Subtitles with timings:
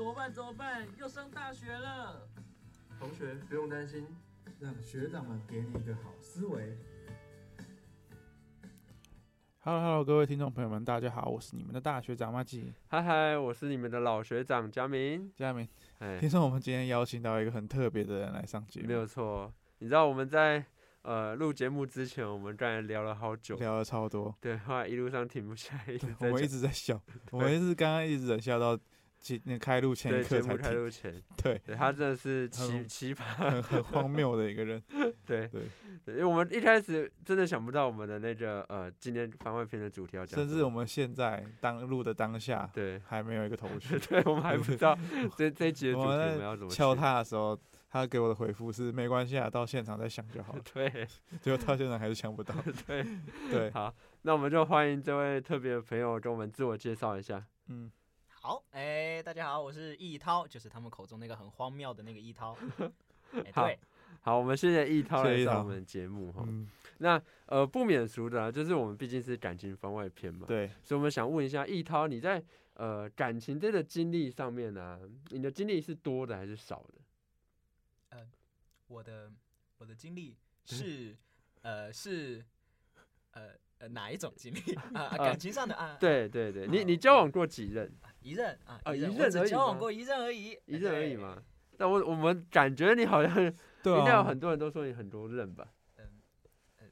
[0.00, 0.32] 怎么办？
[0.32, 0.88] 怎么办？
[0.98, 2.26] 又上大学了。
[2.98, 4.06] 同学不用担心，
[4.58, 6.74] 让学长们给你一个好思维。
[9.58, 15.30] Hello Hello，各位听众朋友们，大家好，我是你们的大学长马吉嗨嗨，我是你们的老学长佳明。
[15.36, 15.68] 佳明。
[15.98, 19.52] 哎，听说我们今天邀请到一个很特别的人来上节目，没有错。
[19.80, 20.64] 你知道我们在
[21.02, 26.98] 呃录节目之前，我们刚才聊了好久，聊了超多，对，后来一路上停不下来，一直 我们一直在笑，
[27.32, 28.78] 我们一直刚刚一直忍笑到
[29.20, 34.82] 节那开录前对一刻才开，录前，对，对他真的是奇 很奇葩，很很荒谬的一个人，
[35.26, 35.62] 对对，
[36.04, 43.98] 对因为我们一开始真的想不到我们的那个呃今天番外篇的主题要讲，甚至我们现在当录的当下对，还没有一个头绪。
[44.08, 44.98] 对我们还不知道
[45.36, 47.58] 这这一集的主题要怎么敲取，他的时候，
[47.90, 51.06] 他给我的回复是没关系啊，到现场再想就好了，对。
[51.42, 52.54] 结果到现场还是想不到，
[52.86, 53.04] 对，
[53.50, 57.44] 对，好，那我们就欢迎这位特别的朋友跟我们自我介绍一下。
[57.68, 57.90] 嗯，
[58.42, 62.56] 好，哎、大家好，我是易涛，就是他们口中那个很荒谬的那个易涛。
[63.30, 63.78] 对，
[64.22, 66.42] 好，我们谢谢易涛来上我们节目哈。
[66.46, 66.66] 嗯，
[66.98, 76.94] 那呃不免俗的、啊，就是我们毕竟是感情番外篇嘛，对，所以我们想问一下易涛，你在呃感情这个经历上面呢、你的经历是多的还是少的？
[78.08, 78.26] 呃
[78.86, 79.30] 我的
[79.76, 81.14] 我的经历是，
[81.60, 82.42] 呃，是，
[83.32, 83.50] 呃
[83.80, 85.02] 呃哪一种经历 啊？
[85.10, 85.96] 啊感情上的啊？
[86.00, 87.92] 对对对，你你交往过几任？
[88.22, 91.16] 一任啊，哦一任，而已交往过一任而已，一任而已对？
[91.16, 91.42] 嘛。
[91.76, 93.34] 但我我们感觉你好像
[93.82, 95.66] 对应该有啊，很多人都说你很多任吧？
[95.96, 96.04] 嗯
[96.80, 96.90] 嗯，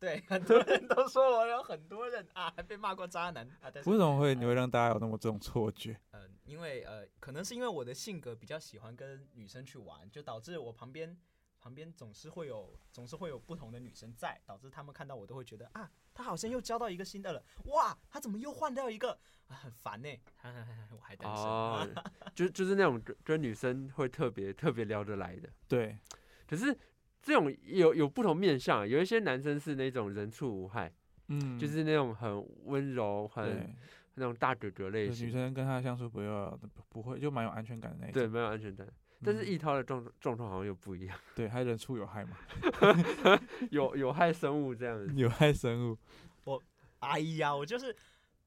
[0.00, 3.70] 对， 很多人都说我有很多任啊，还被骂过渣男啊。
[3.72, 5.96] 但是为什么会你会让大家有那么这种错觉？
[6.10, 11.16] 嗯，因为呃，可能是因为我的性格比较喜欢跟女生去玩，就导致我旁边
[11.60, 19.10] 旁边总是会有总是会有不同的女生在，导致他们看到我都会觉得啊，他好像又交到一个新的了，哇，他怎么又换掉一个
[19.48, 20.08] 啊，很烦呢、
[20.92, 21.44] 我还单身。
[21.44, 21.86] 哦，
[22.34, 25.48] 就就是那种跟跟女生会特别特别聊得来的。
[25.68, 25.98] 对，
[26.46, 26.74] 可是
[27.20, 30.90] 这种有有不同面向啊，有一些男生是那种人畜无害，
[31.28, 33.76] 嗯，就是那种很温柔、很。
[34.16, 36.56] 那种大哥哥类型女，生跟他相处不要
[36.88, 38.22] 不会就蛮有安全感的那一种。
[38.22, 38.86] 对，没有安全感。
[39.24, 42.36] 但是嗯易涛的状状况好像又不一样， 对，还人畜有害嘛，
[43.70, 45.12] 有有害生物这样子。
[45.14, 45.98] 有害生物。
[46.44, 46.62] 我
[47.00, 47.94] 哎呀，我就是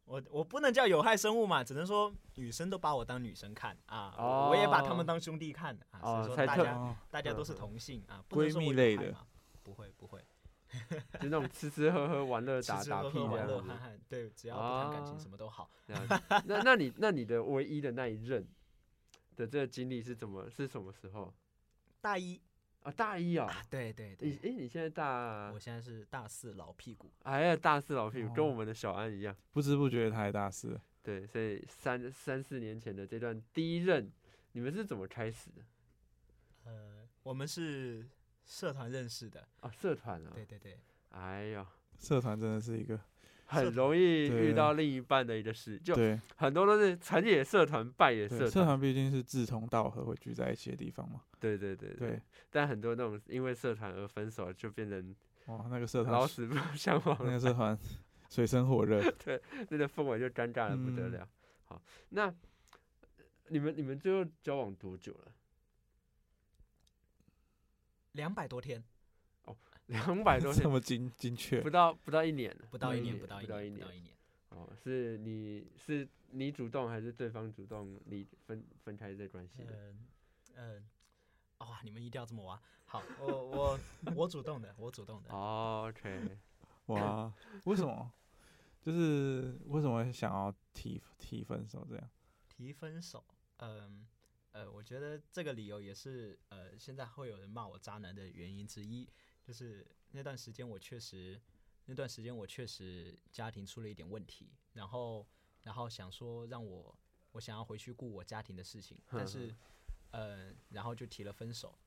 [0.05, 4.13] 我，我不能叫有害生物嘛，只能说女生都把我当女生看啊，
[4.49, 9.13] 我也把他们当兄弟看啊，所以说大家哦大家都是同性啊，闺蜜类的，
[9.63, 10.19] 不会不会，
[11.19, 13.61] 就那种吃吃喝喝、玩乐打打屁这样子。
[13.61, 15.69] 憨憨，对，只要不谈感情啊什么都好。
[16.45, 18.47] 那那你那你的唯一的那一任
[19.37, 21.33] 的这个经历是怎么是什么时候？
[22.01, 22.41] 大一。
[22.83, 22.91] 啊？
[22.91, 28.47] 大一啊、啊，对对你对，诶，你现在大我现在是大四老屁股，哎呀大四老屁股，跟哦。
[28.47, 29.35] 我们的小安一样。
[29.51, 30.69] 不知不觉他也大四。
[30.69, 34.09] 了，对，所以三三四年前的这段第一任，
[34.53, 35.61] 你们是怎么开始的？
[36.63, 38.07] 呃，我们是
[38.45, 40.31] 社团认识的，啊，社团啊。
[40.33, 42.97] 对对对，哎呀，社团真的是一个
[43.47, 51.21] 很容易遇到另一半的一个事，就对很多都是成也社团，败也社团社团毕竟是志同道合会聚在一起的地方嘛。
[51.39, 55.15] 对对对对，但很多那种因为社团而分手，就变成
[55.47, 57.77] 哇，那个社团老死不相往那个社团
[58.29, 61.29] 水深火热， 对那个氛围就尴尬的不得嗯了。
[61.63, 62.33] 好，那
[63.47, 65.31] 你们你们最后交往多久了？
[68.11, 68.83] 两百多天，
[69.87, 71.69] 两百多天， 这么精精确不。
[71.69, 74.13] 到不到一年了，不到一年，嗯不到一年，不到一年不到一年。
[74.49, 79.73] 哦，是你是你主动还是对方主动离分分开这关系的？
[79.73, 80.07] 嗯
[80.55, 80.89] 嗯，
[81.59, 82.59] 哇，你们一定要这么玩。
[82.85, 83.79] 好，我我
[84.15, 85.29] 我主动的，我主动的。
[85.33, 86.37] 哦，OK，
[86.87, 87.33] 哇，
[87.65, 88.11] 为什么？
[88.81, 92.09] 就是为什么想要提提分手这样？
[92.47, 93.23] 提分手，
[93.57, 94.07] 嗯
[94.53, 99.07] 呃，我觉得这个理由也是呃，现在会有人骂我渣男的原因之一，
[99.47, 101.39] 就是那段时间我确实，
[101.85, 105.25] 那段时间我确实家庭出了一点问题，然后
[105.63, 106.93] 然后想说让我
[107.31, 109.55] 我想要回去顾我家庭的事情，但是
[110.11, 111.79] 呃，然后就提了分手。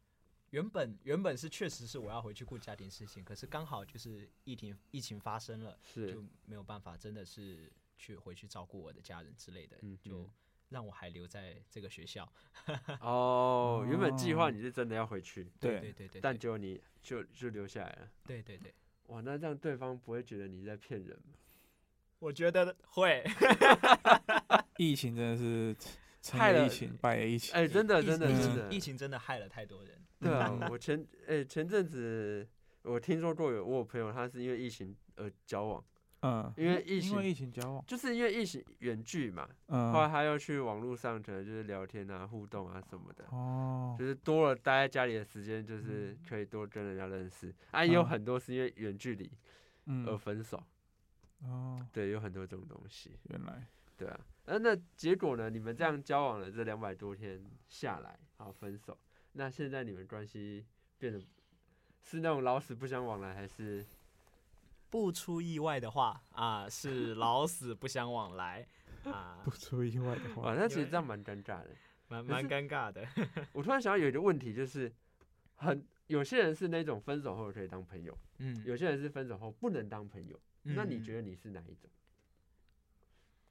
[0.49, 10.31] 原本原本是确实是我要回去顾家庭事情，可是刚好就是疫情疫情发生了，是就没有办法，真的是去回去照顾我的家人之类的，嗯就嗯
[10.71, 12.27] 让我还留在这个学校。
[13.01, 18.09] 哦，原本计划哦你是真的要回去，对对对对，但结果你就就留下来了。
[18.27, 18.75] 对对对，
[19.09, 21.35] 哇，那这样对方不会觉得你在骗人吗？
[22.21, 23.25] 我觉得会
[24.79, 25.75] 疫情真的是
[26.33, 27.55] 害了了疫情，败了疫情。
[27.55, 29.99] 哎，真的真的真的疫，情真的害了太多人。
[30.21, 32.47] 对啊嗯，我前哎前阵子
[32.83, 35.83] 我听说过有我有朋友他是因为疫情而交往，
[36.23, 47.55] 嗯，因为疫情因为疫情交往，就是因为疫情远距嘛，嗯，后来他又去网络上可能就是聊天啊、互动啊什么的，哦，就是多了待在家里的时间，就是可以多跟人家认识。
[47.71, 49.31] 啊，也有嗯很多是因为远距离
[49.87, 50.63] 而嗯，分手，
[51.43, 54.21] 哦，对，有很多这种东西，原来，对啊。
[54.45, 55.49] 呃，那结果呢？
[55.49, 58.99] 你们这样交往了这两百多天下来，好分手，
[59.33, 60.67] 那现在你们关系
[60.99, 61.21] 变得
[62.03, 63.85] 是那种老死不相往来，还是
[64.91, 68.67] 不出意外的话啊，是老死不相往来
[69.05, 70.35] 啊 不，出意外的？
[70.35, 71.71] 话，那其实这样蛮尴尬的。
[72.09, 73.07] 蛮蛮尴尬的。
[73.55, 74.93] 我突然想到有一个问题，就是
[75.55, 80.39] 很有些人是那种分手后可以当朋友，嗯，有些人是分手后不能当朋友。
[80.63, 81.23] 那你觉得？
[81.23, 81.89] 你是哪一种？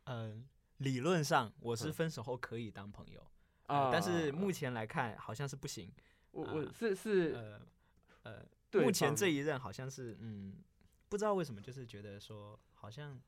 [0.06, 0.46] 嗯，
[0.78, 3.22] 理论上我是嗯分手后可以当朋友，
[3.68, 5.92] 啊呃但是目前来看好像是不行。
[6.32, 7.62] 我我啊是是呃
[8.24, 10.54] 呃，对目前这一任好像是嗯，
[11.10, 13.20] 不知道为什么，就是觉得说好像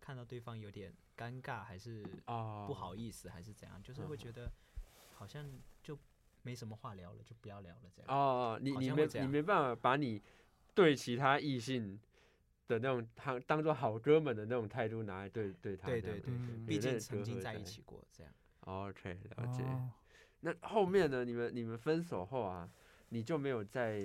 [0.00, 4.50] 看到对方有点尴尬，还是啊不好意思，还是怎样，就是会嗯觉得
[5.14, 5.46] 好像
[5.82, 5.98] 就
[6.42, 8.10] 没什么话聊了，就不要聊了这样。
[8.10, 10.22] 哦，你你没你没办法把你
[10.74, 12.00] 对其他异性
[12.66, 16.30] 的那种当当做好哥们的那种态度拿来对对他对对对
[16.66, 17.62] 毕竟曾经在一。
[17.62, 18.32] 起过，这样。
[18.60, 19.62] OK，了解。
[19.62, 19.90] 哦
[20.40, 21.24] 那后面呢？
[21.24, 22.70] 你们你们分手后啊，
[23.08, 24.00] 你就没有再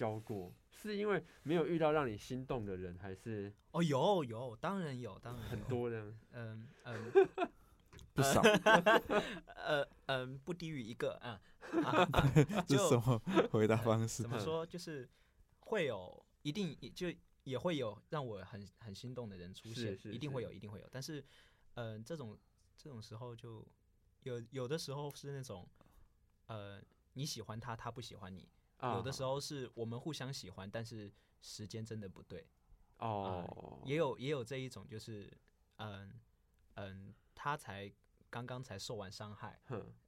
[0.00, 5.62] 交过，是因为没有遇到让你心动的人，还是哦，有有，当然有，当然很。
[5.64, 6.18] 多人？
[6.32, 7.12] 嗯嗯
[8.14, 8.40] 不少，
[9.56, 11.38] 呃嗯，不低于一个啊
[11.84, 12.06] 啊，
[12.66, 13.18] 这就是什么
[13.52, 14.30] 回答方式怎？
[14.30, 15.06] 么说，就是
[15.60, 17.12] 会有一定也就
[17.44, 20.88] 也会有让我很很心动的人出现，是是是一定会有，一定会有。
[20.90, 21.22] 但是，
[21.74, 22.38] 嗯、这种
[22.78, 23.62] 这种时候就
[24.22, 25.68] 有有的时候是那种，
[26.46, 26.80] 呃，
[27.12, 28.48] 你喜欢他，他不喜欢你；
[28.80, 32.46] 啊，有的时候是我们互相喜欢，但是时间真的不对。
[32.98, 35.32] 哦，也有也有这一种，就是
[35.76, 36.12] 嗯
[36.74, 37.90] 嗯，他才
[38.28, 39.58] 刚刚才受完伤害，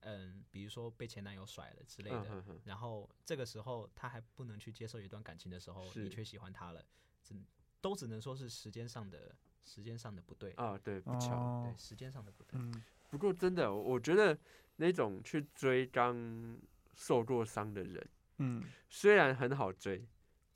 [0.01, 6.85] 嗯，比如说被前男友甩了之类的，嗯哼哼然后这个时候他还不能去接受一段感情的时候，你却喜欢他了，
[7.23, 7.35] 只
[7.81, 9.35] 都只能说是时间上的
[9.65, 11.35] 时间上的不对，啊，对，不巧。
[11.37, 12.61] 哦对，，时间上的不对。
[12.61, 14.39] 嗯，不过真的，我我觉得
[14.77, 16.61] 那种去追刚
[16.95, 18.07] 受过伤的人，
[18.43, 20.05] 嗯，虽然很好追，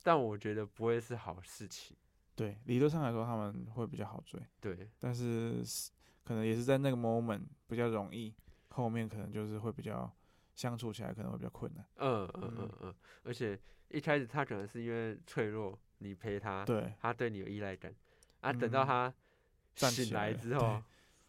[0.03, 1.95] 但我觉得不会是好事情。
[2.35, 5.91] 对，理论上来说他们会比较好追，对，但是是
[6.23, 8.33] 可能也是在那个 moment 比较容易，
[8.69, 10.11] 后面可能就是会比较
[10.53, 11.85] 相处起来可能会比较困难。
[11.95, 17.91] 嗯嗯嗯嗯嗯，而且一开始他可能是因为脆弱，你陪他，对，他对你有依赖感，
[18.41, 19.13] 啊，等到嗯他
[19.73, 20.83] 站起醒来来之后，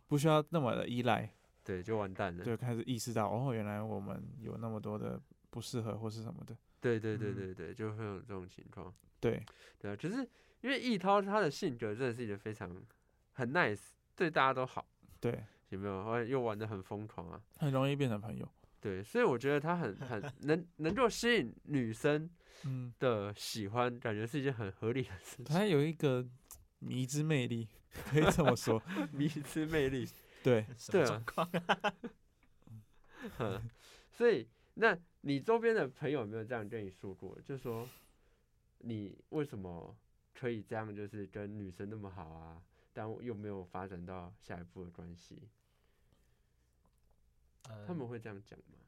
[0.09, 1.33] 不需要那么的依赖，
[1.65, 2.45] 对，就完蛋了。
[2.45, 5.19] 就开始意识到哦，原来我们有那么多的
[5.51, 6.57] 不适合或是什么的。
[6.81, 8.93] 对对对嗯对对，就会有这种情况。
[9.21, 9.45] 对，
[9.79, 10.17] 对啊，就是
[10.61, 12.71] 因为易涛他的性格真的是一个非常
[13.33, 13.81] 很 nice，
[14.15, 14.87] 对大家都好，
[15.21, 16.05] 对，有没有？
[16.05, 17.43] 后来又玩的很疯狂啊。
[17.59, 18.49] 很容易变成朋友。
[18.81, 22.31] 对，所以我觉得他很很能能够吸引女生
[22.65, 25.45] 嗯，的喜欢，感觉是一件很合理的事情。
[25.45, 26.25] 他有一个
[26.79, 27.67] 迷之魅力，
[28.09, 28.81] 可以这么说。
[29.11, 30.09] 迷之魅力，
[30.45, 31.51] 对，什对啊么状况？
[33.41, 33.69] 嗯，
[34.13, 34.97] 所以那
[35.29, 37.39] 你周边的朋友有没有这样跟你说过？
[37.43, 37.87] 就说
[38.79, 39.95] 你为什么
[40.33, 42.63] 可以这样，就是跟女生那么好啊，
[42.95, 45.51] 但又没有发展到下一步的关系？
[47.65, 48.79] 呃他们会这样讲吗？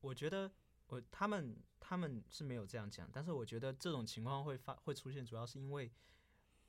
[0.00, 0.48] 我觉得
[0.86, 5.90] 我他们他们是没有这样讲，但是我觉得这种情况会发会出现，主要是因为，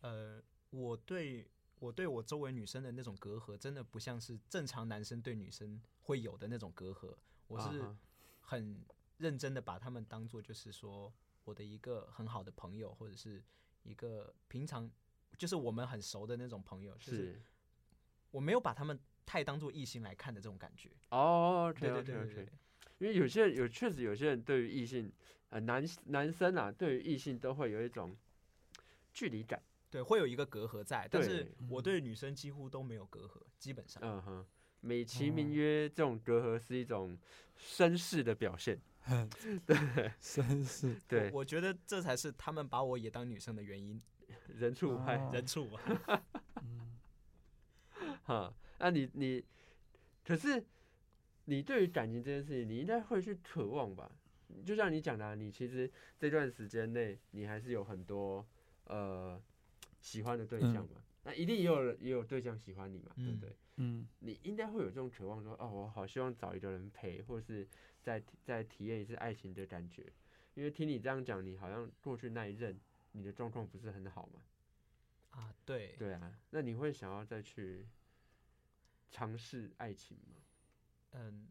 [0.02, 1.48] 呃，我对
[1.78, 7.16] 我对我周围女生的那种隔阂，真的不像是正常男生对女生会有的那种隔阂。
[7.46, 7.80] 我是
[8.44, 8.86] 很
[9.18, 11.12] 认真的把他们当做就是说
[11.44, 13.44] 我的一个很好的朋友，或者是
[13.84, 14.90] 一个平常
[15.38, 17.42] 就是我们很熟的那种朋友，就是是
[18.32, 20.92] 我没有把他们太当做异性来看的这种感觉。
[21.10, 22.50] 哦对对对对对。
[23.00, 25.12] 因为有些人有确实有些人对于异性，
[25.50, 28.16] 呃男男生啊，对于异性都会有一种
[29.12, 29.62] 距离感。
[29.90, 34.02] 对，会有一个隔阂在，但是我对女生几乎都没有隔阂，基本上。
[34.04, 34.48] 嗯哼，
[34.84, 37.18] 美其名哦曰这种隔阂是一种
[37.58, 38.80] 绅士的表现。
[39.66, 39.76] 对
[40.22, 40.96] 绅士。
[41.08, 44.02] 对，我我觉得这才是他们把我也当女生的原因，
[44.48, 45.18] 人畜无害。
[45.18, 46.24] 哦人畜啊。
[46.62, 46.98] 嗯，
[48.24, 49.44] 哈，那你你，
[50.26, 50.64] 可是
[51.46, 54.12] 你对于感情这件事情，你应该会去渴望吧？
[54.66, 58.46] 就像你讲的、啊，你其实这段时间内，你还是有很多
[58.86, 59.42] 呃
[60.00, 61.02] 喜欢的对象嘛。
[61.24, 63.56] 那一定也有人也有对象喜欢你嘛，对不嗯对？
[63.78, 67.68] 嗯，你应该会有这种渴望说，哦，我好希望找一个人陪，或是
[68.02, 70.14] 再再体验一次爱情的感觉。
[70.54, 72.80] 因为听你这样讲，你好像过去那一任
[73.14, 74.44] 你的状况不是很好嘛。
[75.32, 77.88] 啊，对，对啊，那你会想要再去
[79.10, 80.38] 尝试爱情吗？
[81.14, 81.48] 嗯，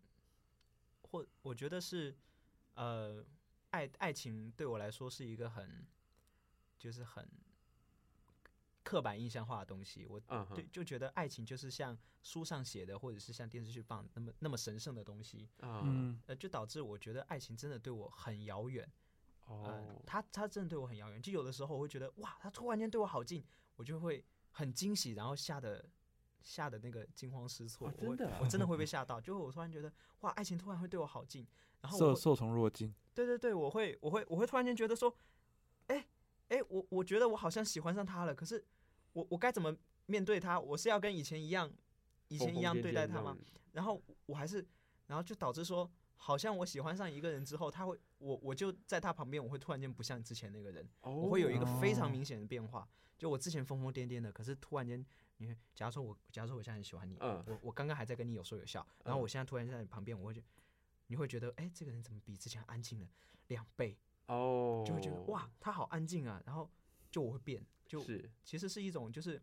[1.02, 2.16] 或我觉得是，
[2.74, 3.24] 呃，
[3.70, 5.84] 爱爱情对我来说是一个很，
[6.78, 7.28] 就是很
[8.92, 10.04] 刻板印象化的东西。
[10.04, 10.20] 我
[10.54, 18.86] 对就觉得爱情就是像书上写的，或者是像电视剧放那么那么神圣的东西，啊，嗯呃，就导致我觉得爱情真的对我很遥远。
[19.46, 23.42] 呃哦，，他他真的对我很遥远，就有的时候我会觉得哇，他突然间对我好近，
[23.76, 25.84] 我就会很惊喜，然后吓得
[26.42, 31.46] 吓得那个惊慌失措，真的啊我真的会被吓到，就会我突然觉得哇，爱情突然会对我好近，
[31.80, 32.94] 然后受受宠若惊。
[33.14, 35.14] 对对对，我会我会我会突然间觉得说，
[35.88, 36.06] 哎
[36.48, 38.64] 哎，我我觉得我好像喜欢上他了，可是
[39.12, 39.74] 我我该怎么
[40.06, 40.58] 面对他？
[40.58, 41.70] 我是要跟以前一样，
[42.28, 43.36] 以前一样对待他吗？？
[43.72, 44.64] 然后我还是，
[45.06, 52.88] 然后就导致说，好像我喜欢上一个人之后，他会，我我就在他旁边，我会突然间不像之前那个人，哦，我会有一个非常哦明显的变化。
[53.18, 55.04] 就我之前疯疯癫癫的，可是突然间，
[55.36, 60.42] 你看，假如说我，假如说我现在很喜欢你，嗯我我刚刚还在跟你有说有笑，然后嗯我现在突然在你旁边，我会觉，
[61.06, 63.06] 你会觉得，哎，这个人怎么比之前安静了
[63.46, 63.96] 两倍？
[64.26, 66.68] 哦，就会觉得哇，他好安静啊，然后
[67.12, 67.64] 就我会变，
[68.00, 68.30] 就是。
[68.44, 69.40] 其实是一种就是，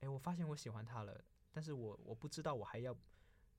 [0.00, 2.96] 哎，我发现我喜欢他了，但是我我不知道我还要，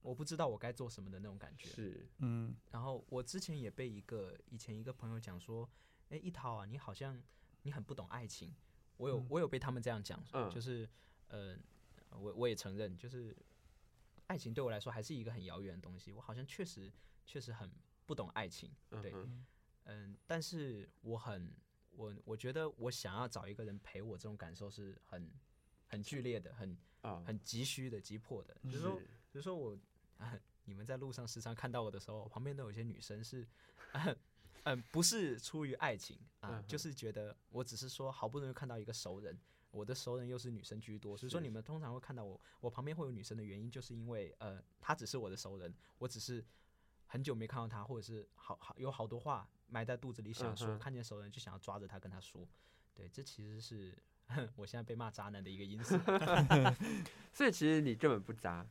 [0.01, 1.69] 我不知道我该做什么的那种感觉。
[1.69, 2.55] 是，嗯。
[2.69, 5.69] 然后我之前也被一个以前一个朋友讲说，
[6.09, 7.21] 哎，一涛啊，你好像
[7.63, 8.55] 你很不懂爱情。
[8.97, 9.27] 我有嗯。
[9.29, 10.49] 我有被他们这样讲，嗯。
[10.49, 10.89] 就是
[11.27, 11.57] 呃，
[12.11, 13.35] 我我也承认，就是
[14.27, 16.11] 爱情对我来说还是一个很遥远的东西。
[16.11, 16.91] 我好像确实
[17.25, 17.71] 确实很
[18.05, 19.13] 不懂爱情，对。
[19.85, 21.51] 嗯，但是我很
[22.01, 25.31] 我我觉得我想要找一个人陪我，这种感受是很
[25.87, 28.57] 很剧烈的，很啊，很急需的、急迫的。
[28.63, 29.77] 就是是说，比如说我，
[30.17, 33.47] 啊，你们在路上时常看到我的时候，旁边都有些女生是，
[34.63, 39.37] 嗯、不是出于爱情啊，嗯就是觉得我只是说好不容易看到一个熟人，
[39.69, 46.43] 我的熟人又是女生居多，所以说你们通常会看到我，我旁边会有女生的原因，就是因为呃，她只是我的熟人，我只是
[47.05, 52.47] 很久没看到她，或者是好好有好多话埋在肚子里想说，嗯看见熟人就想要抓着他跟他说，
[52.93, 53.97] 对，这其实是
[54.55, 55.97] 我现在被骂渣男的一个因素。
[57.33, 58.63] 所以其实你根本不渣，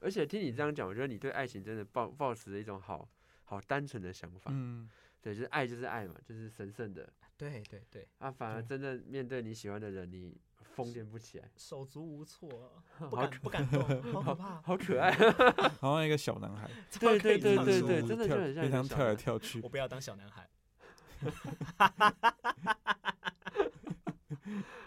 [0.00, 3.08] 而且听你这样讲，我觉得你对爱情真的抱抱持着一种好
[3.44, 4.50] 好单纯的想法。
[4.54, 4.88] 嗯，
[5.20, 8.30] 对，就是爱就是爱嘛，就是神圣的对对对，啊。
[8.30, 10.36] 反而真正面对你喜欢的人，你
[10.74, 12.48] 疯癫不起来，手足无措，
[13.08, 14.60] 不好敢不敢动，好可怕。
[14.62, 15.12] 好可爱。
[15.80, 19.68] 好像一个小男孩，对对对对对，真的就很像非常跳来一个小男跳去我。
[19.68, 20.50] 不要当小男孩。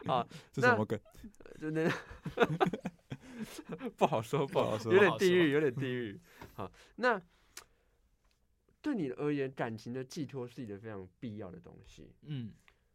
[0.05, 0.99] 啊，那这什么梗？
[1.59, 1.89] 就那
[3.95, 6.19] 不好说，不好说，有点地狱，有点地狱。
[6.53, 7.21] 好，那
[8.81, 12.13] 对你而言，感情的寄托是一个非常必要的东西。
[12.23, 12.53] 嗯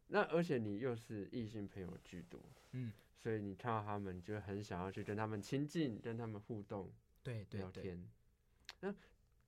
[0.08, 2.38] 那而且你又是异性朋友居多，
[2.72, 7.60] 嗯，所以你看到他们，就很想要去跟他们亲近，跟他们互动、对对对。
[7.60, 8.10] 聊天。
[8.80, 8.94] 那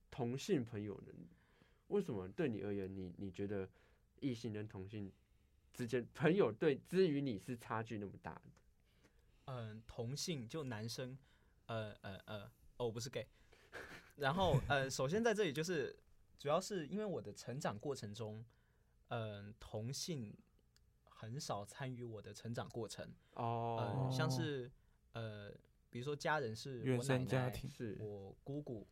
[0.09, 1.13] 同性朋友呢？
[1.89, 3.69] 为什么对你而言，你你觉得
[4.19, 5.11] 异性跟同性
[5.73, 8.41] 之间朋友对之于你是差距那么大的？
[9.45, 11.15] 嗯，同性就男生，
[11.67, 12.43] 呃呃呃，
[12.77, 13.27] 哦，我不是 gay。
[14.15, 15.95] 然后 呃，首先在这里就是，
[16.39, 18.43] 主要是因为我的成长过程中，
[19.09, 20.35] 嗯、同性
[21.25, 23.11] 很少参与我的成长过程。
[23.33, 24.71] 哦嗯，，像是
[25.13, 25.51] 呃，
[25.89, 28.87] 比如说家人是我奶奶、家庭是，我姑姑，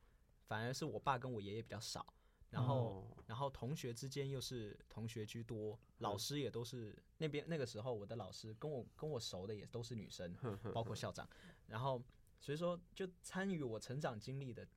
[0.48, 2.06] 反而是我爸跟我爷爷比较少。
[2.50, 10.36] 然后哦然后同学之间又是同学居多，老嗯师也都是那边那个时候我的老师跟我跟我熟的也都是女生，
[10.74, 11.28] 包括校长，
[11.68, 12.02] 然后
[12.40, 14.68] 所以说就参与我成长经历的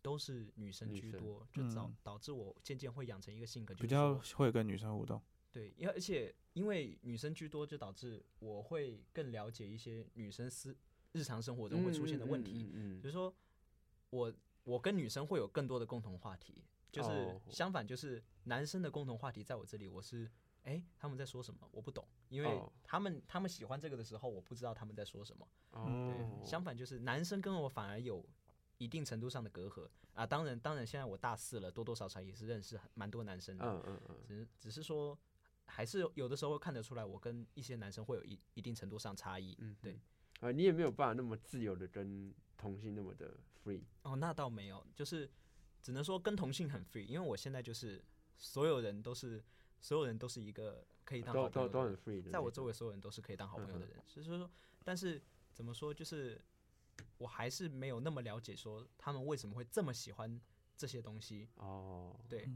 [0.00, 5.20] 都是女生居多，就导嗯导致我渐渐会养成一个性格，就比较会跟女生互动。
[5.52, 10.74] 对，因为而且因为女生居多，就导致我会更了解一些女生私
[11.12, 13.32] 日常生活中会出现的问题，嗯嗯比如说
[14.08, 14.32] 我
[14.64, 17.40] 我跟女生会有更多的共同话题，就是哦。
[17.50, 20.24] 相反，就是男生的共同话题在我这里，我是
[20.62, 22.72] 哎、诶他们在说什么，我不懂，因为哦。
[22.82, 25.46] 他们他们喜欢这个的时候，我不知道他们在说什么。
[25.72, 25.84] 哦。
[26.10, 28.26] 对，，相反就是男生跟我反而有
[28.78, 29.86] 一定程度上的隔阂。
[30.14, 30.26] 啊。
[30.26, 35.18] 当然，当然现在我大四了，多多少少也是认识很蛮多男生的，嗯嗯嗯，只是只是说
[35.66, 39.56] 还是有有的时候会看得出来，我跟一些男生会有一一定程度上差异。
[39.60, 39.92] 嗯，对。
[39.92, 40.00] 嗯，
[40.48, 45.30] 啊，你也没有办法那么自由的跟同性那么的 free，哦，那倒没有，就是
[45.82, 48.02] 只能说跟同性很 free，因为我现在就是
[48.38, 49.42] 所有人都是
[49.80, 54.50] 所有人都是一个可以当好都都都很朋友的人，free 的，在我周围所有人都是可以当好朋友的人，所以说，
[54.84, 56.40] 但是怎么说，就是
[57.18, 60.40] 我还是没有那么了解说他们为什么会这么喜欢
[60.76, 62.48] 这些东西，哦，对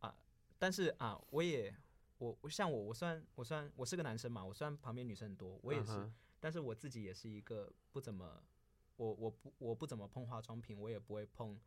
[0.00, 0.14] 啊
[0.58, 1.74] 但是啊，我也
[2.18, 8.42] 我我像我我虽然我虽然我是个男生嘛，我虽然旁边女生很多，我也是，但是我自己也是一个不怎么，
[8.96, 11.58] 我我不我不怎么碰化妆品，我也不会碰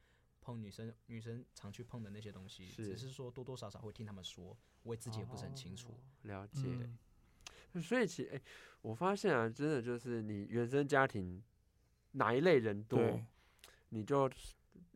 [0.42, 5.90] 碰女生女生常去碰的那些东西，是只是说多多少少会听他们说，我自己也不是很清楚。
[5.90, 6.90] 哦了解。
[7.74, 8.42] 嗯，所以其实，哎、
[8.82, 11.44] 我发现啊，真的就是你原生家庭
[12.14, 13.22] 哪一类人多，
[13.90, 14.28] 你就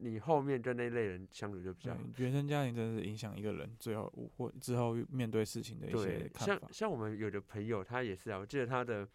[0.04, 6.68] 你后面跟那一类人相处就比较对，原生家庭真的是影响一个人最后或之后面对事情的一些看法。
[6.72, 9.08] 像我们有的朋友，他也是啊，我记得他的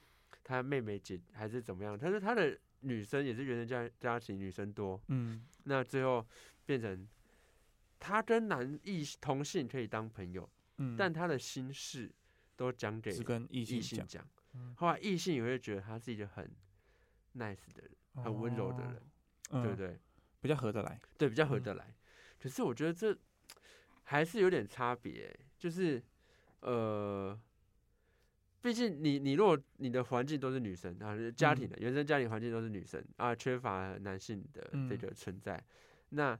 [0.43, 6.27] 他妹妹姐还是怎么样，他说他的女生也是原生家家庭女生多，嗯，那最后
[6.65, 7.07] 变成
[7.99, 12.11] 他跟男异同性可以当朋友，嗯，但他的心事
[12.57, 16.51] 都讲给只跟异异性讲，嗯后来异性也会觉得他是一个很
[17.37, 19.03] nice 的人，很温柔的人，
[19.63, 19.99] 对不对？
[20.41, 21.01] 比较合得来。
[21.17, 21.95] 对，比较合嗯得来。
[22.39, 23.17] 可是我觉得这
[24.05, 26.03] 还是有点差别欸，就是
[26.61, 27.39] 呃，
[28.61, 35.63] 毕竟你你如果你的环境都是女生啊，家庭的、原生家庭环境都是女生啊，缺乏男性的这嗯个存在，
[36.11, 36.39] 那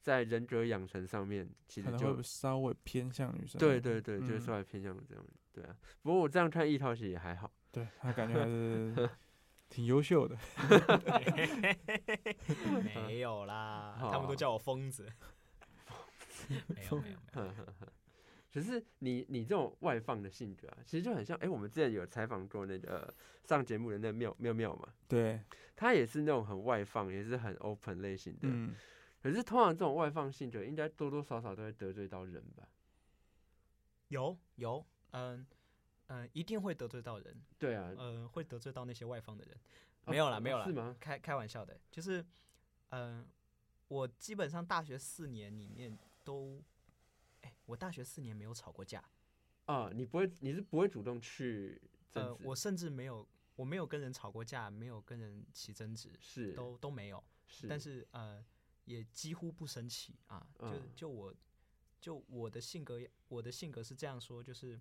[0.00, 3.58] 在人格养成上面，其实就稍微偏向女生。
[3.58, 5.76] 对对对，就是嗯稍微偏向这样，对啊。
[6.02, 9.10] 不过我这样看一套其实也还好，对，他感觉还是
[9.72, 10.36] 挺优秀的。
[12.94, 15.10] 没有啦，他们都叫我疯子。
[16.68, 17.66] 没有没有没有，
[18.52, 23.14] 可 是你你这种外放的性格啊，其实就很像，哎、我们之前有采访过那个
[23.44, 25.40] 上节目的那个妙妙妙嘛，对，
[25.74, 28.40] 他也是那种很外放，也是很 open 类型的。
[28.42, 28.74] 嗯，
[29.22, 32.68] 可是通常这种外放性格，应该多多少少都会得罪到人吧？
[34.08, 35.46] 有有，嗯
[36.12, 39.56] 嗯，一定会得罪到人，对啊，嗯，会得罪到那些外方的人。
[40.04, 40.94] 哦没有啦，没有啦，是吗？
[41.00, 42.22] 开开玩笑的，就是，
[42.90, 43.26] 嗯，
[43.88, 46.60] 我基本上大学四年里面都，
[47.40, 49.02] 哎，我大学四年没有吵过架，
[49.64, 53.26] 啊，你不会，你是不会主动去争呃，我甚至没有，
[53.56, 57.22] 我没有跟人吵过架，没有跟人起争执，是都都没有。
[57.46, 58.44] 是，但是呃，
[58.84, 60.46] 也几乎不生气啊。
[60.58, 61.34] 就嗯就我，
[62.00, 64.80] 就我的性格，我的性格是这样说，就是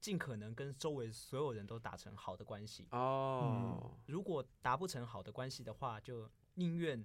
[0.00, 2.86] 尽可能跟周围所有人都达成好的关系。
[2.90, 7.04] 哦，如果达不成好的关系的话，就宁愿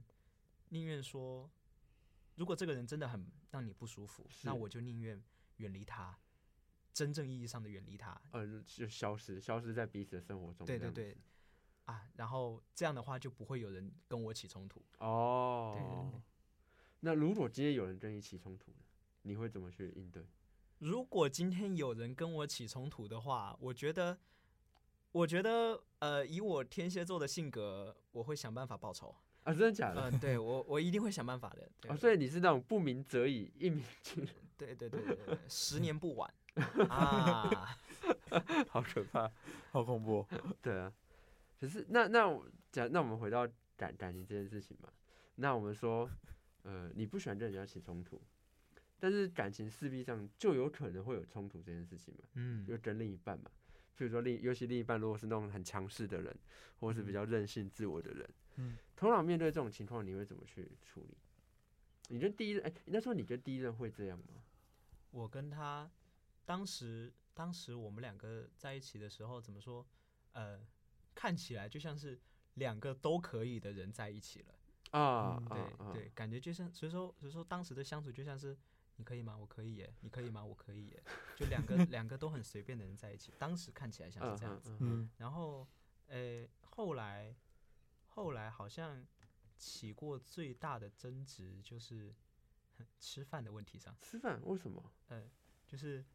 [0.69, 1.49] 宁愿说，
[2.35, 5.21] 如果这个人真的很让你不舒服，那我就宁愿
[5.57, 6.17] 远离他，
[6.93, 8.19] 真正意义上的远离他。
[8.31, 10.65] 呃，就消失，消失在彼此的生活中。
[10.65, 11.17] 对对对，
[11.85, 14.81] 啊，然后这样的话就不会有人跟我起冲突。
[14.99, 16.21] 哦，对对对。
[17.01, 18.77] 那如果今天有人跟你起冲突呢，
[19.23, 20.25] 你会怎么去应对？
[20.79, 24.17] 如果今天有人跟我起冲突的话，我觉得，
[25.11, 29.15] 我觉得，呃，以我天蝎座的性格，我会想办法报仇。
[29.43, 30.09] 啊，真的假的？
[30.09, 31.69] 嗯、对我，我一定会想办法的。
[31.79, 36.33] 对哦，所以你是那种不鸣则已，一鸣惊， 对对对对对，十年不晚
[36.89, 37.77] 啊！
[38.69, 39.31] 好可怕。
[39.71, 40.27] 好恐怖哦。
[40.61, 40.91] 对啊，
[41.59, 44.89] 可是那那我讲，那我们回到感感情这件事情嘛，
[45.35, 46.09] 那我们说，
[46.63, 48.19] 呃，你不喜欢跟人家起冲突，
[48.99, 53.51] 但是感情势必上就有可能会有冲突这件事情嘛，嗯就跟另一半嘛，
[53.97, 56.35] 譬如说另，尤其另一半如果是那种很强势的人，
[56.79, 61.17] 或是比较任性自我的人，嗯，通常面对这种情况，你会怎么去处理？
[62.09, 64.25] 你觉得第一任，哎、那时候你觉得第一任会这样吗？
[65.11, 65.89] 我跟他
[66.45, 69.85] 当时，当时我们两个在一起的时候，怎么说？
[70.33, 70.59] 呃，
[71.13, 72.19] 看起来就像是
[72.55, 74.55] 两个都可以的人在一起了。
[74.91, 78.55] 啊，嗯对对，感觉就像，所以说，所以说当时的相处就像是，
[78.97, 79.35] 你可以吗？
[79.37, 80.43] 我可以耶，你可以吗？
[80.43, 81.03] 我可以耶，
[81.35, 84.71] 就两个 两个都很随便的人在一起，当时看起来像嗯是这样子。
[84.71, 85.67] 嗯嗯，然后，
[86.07, 87.35] 呃，后来，
[88.07, 89.05] 后来好像
[89.57, 92.13] 起过最大的争执就是
[92.99, 94.91] 吃饭的问题上，吃饭为什么？
[95.67, 96.05] 就是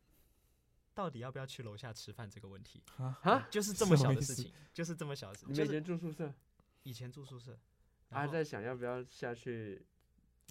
[0.95, 3.47] 到底要不要去楼下吃饭这个问题，啊？
[3.51, 6.35] 就是这么小的事情，就是这么小的事，你们以就是前住宿舍，
[6.85, 7.59] 以前住宿舍，
[8.11, 9.85] 还然后在想要不要下去？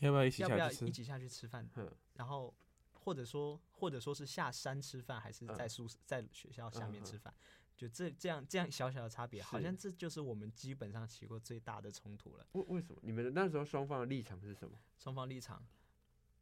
[0.01, 0.87] 要不要一起要不要下去吃？
[0.87, 2.53] 一起下去吃饭，哼，然后
[2.93, 7.33] 或者说或者说是下山吃饭，还是在嗯宿舍在学校下面嗯嗯吃饭，
[7.75, 12.45] 就这这样这样小小的差别，好像这就是我们基本上起过最大的冲突了。
[12.53, 12.99] 为为什么？
[13.03, 14.77] 你们那时候双方的立场是什么？
[14.97, 15.65] 双方立场，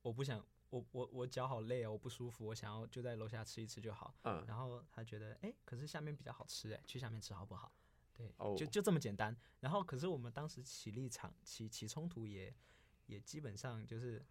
[0.01, 4.13] 我不想，我我我脚好累哦，我不舒服，我想要就在楼下吃一吃就好。
[4.23, 7.71] 嗯，然后他觉得，哎、可是下面比较好吃，哎，去下面吃好不好？
[8.13, 9.35] 对，哦就就这么简单。
[9.59, 12.51] 然后，可是我们当时起立场起起冲突也
[13.07, 14.23] 也基本上就是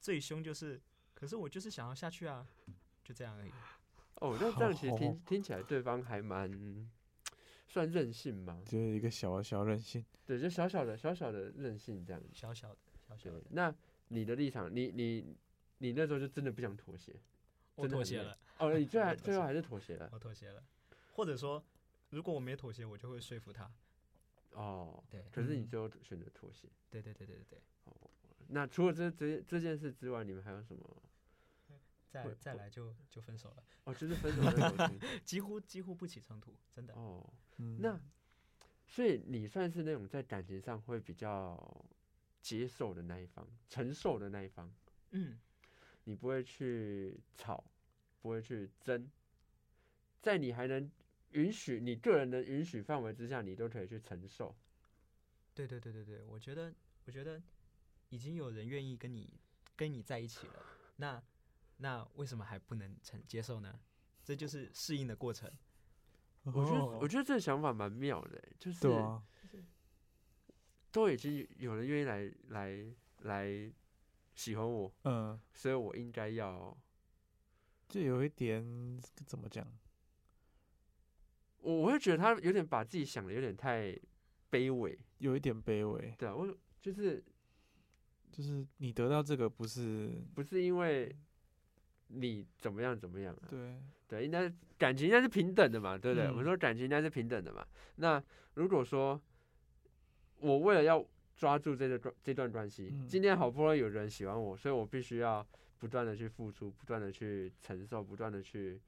[0.00, 0.80] 最凶就是，
[1.14, 2.46] 可是我就是想要下去啊，
[3.04, 3.50] 就这样而已。
[4.16, 6.90] 哦，那这样其实听听起来对方还蛮
[7.68, 8.62] 算任性吗？
[8.64, 10.04] 就是一个小小任性。
[10.24, 12.28] 对，就小小的小小的任性这样子。
[12.32, 13.74] 小小的，小小的，，那
[14.08, 15.36] 你的立场，你你
[15.78, 17.14] 你那时候就真的不想妥协？
[17.74, 20.08] 我真的妥协了，哦，你最 后最后还是妥协了。
[20.12, 20.62] 我妥协了。
[21.14, 21.62] 或者说，
[22.10, 23.70] 如果我没妥协，我就会说服他。
[24.54, 26.68] 哦，对，可是你嗯最后选择妥协。
[26.90, 27.62] 对对对对对对。
[28.48, 31.02] 那除了这这这件事之外，你们还有什么？
[32.10, 34.42] 再再来就就分手了，哦，就是分手
[35.24, 36.94] 几乎几乎不起冲突，真的。
[36.94, 38.00] 哦，嗯那
[38.86, 41.84] 所以你算是那种在感情上会比较
[42.40, 44.72] 接受的那一方，承受的那一方，
[45.10, 45.40] 嗯，
[46.04, 47.64] 你不会去吵，
[48.20, 49.10] 不会去争，
[50.20, 50.88] 在你还能
[51.34, 54.56] 允许你个人的允许范围之下，你都可以去承受。
[55.54, 57.40] 对对对对对，我觉得我觉得
[58.08, 59.32] 已经有人愿意跟你
[59.76, 60.62] 跟你在一起了，
[60.96, 61.22] 那
[61.76, 63.78] 那为什么还不能承接受呢？
[64.24, 65.50] 这就是适应的过程。
[66.44, 68.86] 我觉得，哦我觉得这个想法蛮妙的欸，就是
[70.90, 73.72] 都已经有人愿意来来来
[74.34, 76.76] 喜欢我，嗯，所以我应该要，
[77.88, 79.66] 就有一点怎么讲？
[81.64, 83.98] 我我会觉得他有点把自己想的有点太
[84.50, 87.24] 卑微，有一点卑微，对啊，我就是
[88.30, 91.14] 就是你得到这个不是不是因为
[92.08, 96.30] 你怎么样怎么样啊，对，对，应该感情应该是平等的嘛，对不对？
[96.30, 97.66] 我嗯说感情应该是平等的嘛。
[97.96, 98.22] 那
[98.54, 99.20] 如果说
[100.36, 105.44] 我为了要抓住这个这段关系，嗯今天好不容易有人喜欢我，所以我必须要
[105.78, 108.80] 不断的去付出，不断的去承受，不断的去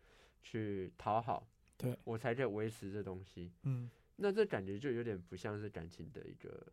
[0.42, 3.52] 去讨好，对我才可以维持这东西。
[3.62, 6.66] 嗯那这感觉就有点不像是感情的一个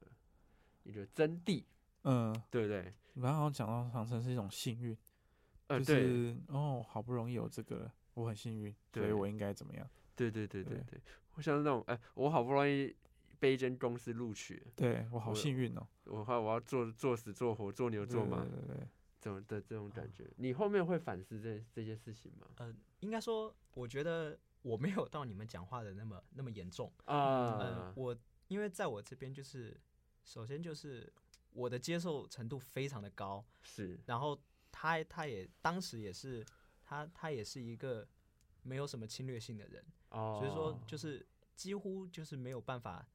[0.84, 1.62] 一个真谛，
[2.04, 2.94] 嗯，对不对？
[3.16, 4.98] 然后好像讲到长城是一种幸运，
[5.68, 9.86] 呃，就对，是哦，好不容易有这个了，我很幸运，所以我应该怎么样？
[10.16, 11.02] 对对对对对对，
[11.36, 12.96] 我像是那种，哎、我好不容易
[13.40, 18.88] 被一间公司录取，对我好幸运哦，我话我要做做死做活做牛做马，对对对，
[19.20, 22.48] 这种的这种感觉，你后面会反思这这些事情吗？
[22.56, 26.92] 呃，应该说，我觉得我没有到你们讲话的那么那么严重。
[27.06, 29.80] 嗯、啊，我因为在我这边就是，
[30.24, 31.14] 首先就是
[31.52, 34.00] 我的接受程度非常的高，是。
[34.06, 36.44] 然后他他也当时也是
[36.82, 38.08] 他他也是一个
[38.64, 43.06] 没有什么侵略性的人，哦，所以说就是几乎就是没有办法，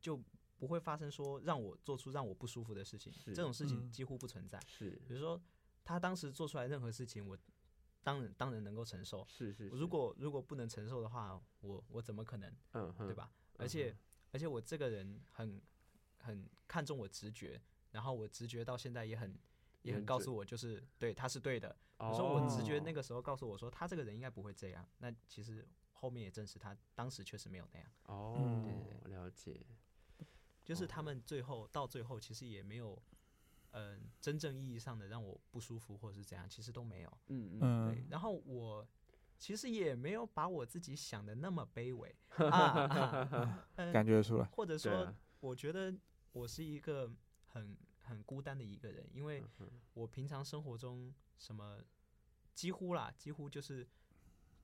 [0.00, 0.22] 就
[0.56, 4.60] 不会发生说让我做出让我不舒服的事情，这种事情嗯几乎不存在。
[4.66, 4.90] 是。
[5.06, 5.40] 比如说
[5.84, 7.36] 他当时做出来任何事情，我
[8.06, 9.26] 当然当然能够承受。
[9.28, 13.12] 是是，如果如果不能承受的话，我我怎么可能对？
[13.12, 13.28] 吧？
[13.34, 13.98] 嗯而且哼
[14.30, 15.60] 而且我这个人很
[16.18, 19.36] 很看重我直觉，然后我直觉到现在也很
[19.82, 21.76] 也很告诉我，就是对他是对的。
[21.98, 27.90] 我说我直觉那个个时候告诉我说他这个人应该不会这样，那其实后面也证实他当时确实没有那样。
[28.04, 29.66] 哦，对对了解，
[30.64, 33.02] 就是他们最后到最后其实也没有，
[33.78, 37.18] 嗯、真正意义上的让我不舒服或者是怎样，其实都没有。
[37.28, 38.88] 嗯嗯，然后我
[39.38, 42.16] 其实也没有把我自己想的那么卑微。
[42.38, 42.48] 啊
[42.88, 45.94] 啊，呃 感觉出来，或者说啊，我觉得
[46.32, 47.12] 我是一个
[47.48, 49.44] 很很孤单的一个人，因为
[49.92, 51.82] 我平常生活中什么
[52.54, 53.86] 几乎啦，几乎就是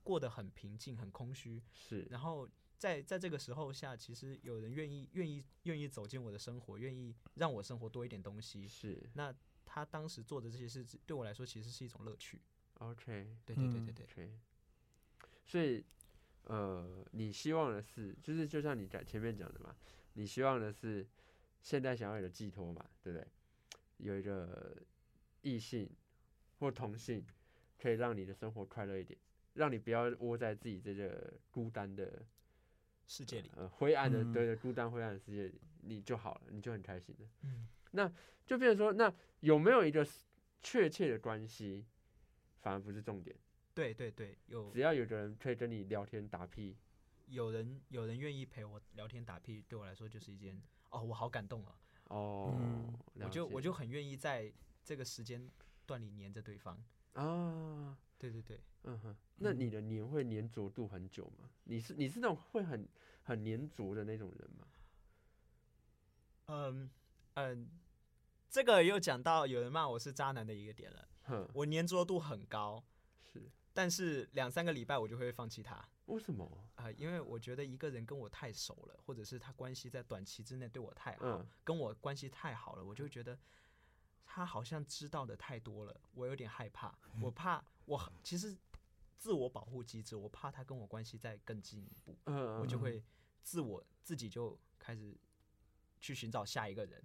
[0.01, 1.61] 过得很平静、很空虚。
[1.71, 2.07] 是。
[2.09, 2.49] 然后
[2.83, 8.67] 在在这个时候下，其实有人愿意愿意愿意走进我的生活，愿意让我生活多一点东西。
[8.67, 12.41] 是那他当时做的这些事，对我来说其实是一种乐趣。
[12.79, 14.31] ，OK 对对对嗯对对，OK，
[15.45, 15.81] 所以
[16.43, 19.73] 呃，你希望的是，就是就像你讲前面讲的嘛，
[20.15, 21.07] 你希望的是
[21.61, 23.25] 现在想要有个寄托嘛，对不对？
[23.99, 24.75] 有一个
[25.41, 25.89] 异性
[26.59, 27.25] 或同性，
[27.81, 29.17] 可以让你的生活快乐一点，
[29.53, 32.25] 让你不要窝在自己这个孤单的
[33.07, 37.27] 世界里，呃灰暗的嗯对的孤单灰暗的世界里，你就好了，你就很开心了。
[37.41, 38.11] 嗯，那
[38.45, 40.07] 就变成说，那有没有一个
[40.61, 41.85] 确切的关系，
[42.61, 43.35] 反而不是重点，
[43.73, 46.77] 对对对，有只要有个人可以跟你聊天打屁，
[47.27, 51.75] 有人有人愿意陪我聊天打屁，对我来说就是一件哦，我好感动啊！
[52.09, 54.51] 哦，嗯我就我就很愿意在
[54.83, 55.49] 这个时间
[55.85, 56.77] 段里黏着对方。
[57.13, 61.49] 啊，对对对，嗯哼，那嗯你的黏会黏着度很久吗？
[61.63, 62.87] 你是你是那种会很
[63.23, 64.67] 很黏着的那种人吗？
[66.47, 66.89] 嗯
[67.35, 67.69] 嗯，
[68.49, 71.07] 这个又讲到有人骂我是渣男的一个点了。
[71.53, 72.83] 我粘着度很高，
[73.21, 76.69] 是但是两三个礼拜我就会放弃他为什么？
[76.75, 83.39] 啊、因为我觉得一个人跟我太熟了，或者是他关系在短期之内对我太好，嗯跟我关系太好了，我就觉得
[84.25, 88.53] 他好像知道的太多了，我有点害怕，我怕我其实
[89.23, 93.01] 自我保护机制，我怕他跟我关系再更进一步，嗯，嗯我就会
[93.41, 95.17] 自我自己就开始
[96.01, 97.01] 去寻找下一个人，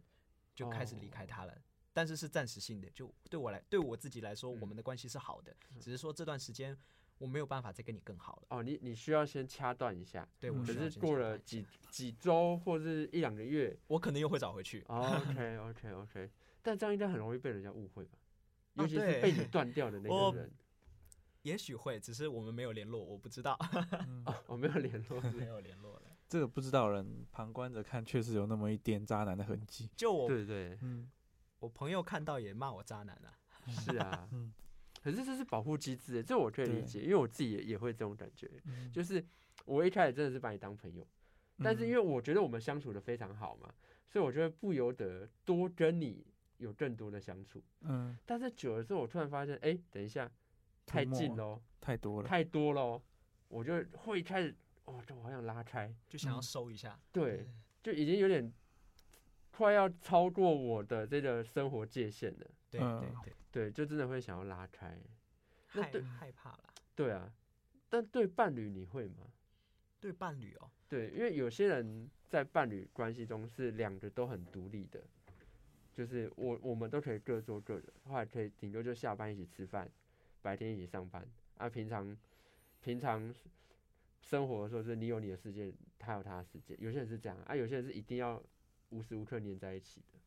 [0.52, 1.56] 就开始离开他了。
[1.92, 6.76] 但是是暂时性的，就对我来，对我自己来说，我们的关系是好的，只是说这段时间
[7.18, 8.46] 我没有办法再跟你更好了。
[8.50, 14.80] 哦，你你需要先掐断一下，对，嗯我可是过了几几周或是一两个月我可能又会找回去。
[14.90, 16.30] OK OK OK，
[16.62, 18.18] 但这样应该很容易被人家误会吧？
[18.74, 20.52] 啊尤其是被你断掉的那 我个人，
[21.42, 23.56] 也许会，只是我们没有联络，我不知道，
[24.06, 24.22] 嗯。
[24.26, 25.20] 哦， 我没有联络。
[25.22, 26.02] 是 没，有联络了。
[26.28, 29.88] 这个不知道人旁观者看，确实有那么一点渣男的痕迹。
[29.96, 30.78] 就我对对。
[30.82, 31.10] 嗯，
[31.60, 33.32] 我朋友看到也骂我渣男啊。
[33.68, 34.28] 是啊。
[34.32, 34.52] 嗯，
[35.02, 38.90] 可是这是保护机制，这我可以理解，因为我自己也也会这种感觉，嗯。
[38.92, 39.24] 就是
[39.64, 41.06] 我一开始真的是把你当朋友，
[41.62, 43.72] 但是因为我觉得我们相处的非常好嘛，
[44.08, 46.26] 所以我就会不由得多跟你
[46.58, 47.62] 有更多的相处。
[47.80, 48.16] 嗯。
[48.26, 50.30] 但是久了之后，我突然发现，哎、等一下，
[50.88, 53.00] 太近喽，太多了，太多喽，
[53.48, 56.98] 我就会开始，哦，这我好想拉开，就想要嗯收一下。
[57.12, 57.46] 对，
[57.82, 58.52] 就已经有点
[59.50, 64.98] 快要超过我的这个生活界限了，对嗯对对，对，就真的会想要拉开，
[65.74, 66.64] 那害对害怕了。
[66.94, 67.32] 对啊，
[67.88, 69.30] 但对伴侣你会吗？
[70.00, 75.02] 对伴侣哦，对，因为有些人在伴侣关系中是两个都很独立的，
[75.92, 79.90] 就是我我们都可以各做各的，后来可以顶多就下班一起吃饭，
[80.42, 82.16] 白天一起上班，啊，平常
[82.80, 83.34] 平常
[84.20, 88.42] 生活的时候是你有你的世界，他有他的世界，有些人是这样啊，有些人是一定要
[88.90, 90.18] 无时无刻黏在一起的，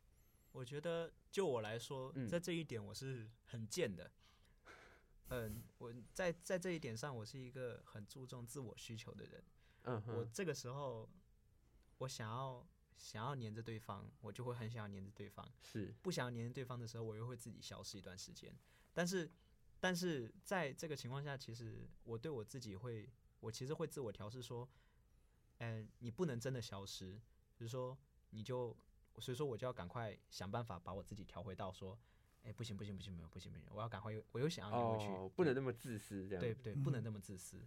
[0.52, 4.12] 我觉得就我来说，嗯在这一点我是很贱的。
[5.34, 9.42] 嗯，我在在这一点上，我是一个很注重自我需求的人。
[9.84, 11.10] 嗯哼，我这个时候，
[12.00, 18.54] 我想要想要黏着对方，我就会很想要黏着对方；是，不想要黏着对方的时候，我又会自己消失一段时间。
[18.94, 19.32] 但是，
[19.82, 24.70] 但是在这个情况下，其实我对我自己会，我其实会自我调试说，
[25.58, 27.20] 嗯、你不能真的消失，
[27.56, 27.98] 就是说，
[28.30, 28.78] 你就，
[29.20, 32.00] 所以说我就要赶快想办法把我自己调回到说，
[32.44, 37.58] 哎、不行不行不行，不行不行不行，我要赶快又，我又想要黏回去，哦，不能那么自私这样，对对，不能嗯那么自私。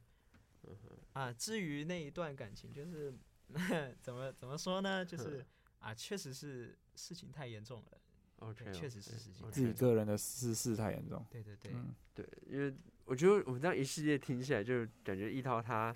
[0.62, 0.79] 嗯，
[1.12, 3.12] 啊，至于那一段感情，就是
[4.00, 5.05] 怎么怎么说呢？
[5.05, 5.44] 就是
[5.81, 8.00] 啊，确实是事情太严重了。
[8.48, 11.24] ，OK，确实是事情自己个人的私事太严重。
[11.30, 15.94] 对对对，嗯，对，因为我觉得我们这样一系列听起来，就感觉一涛他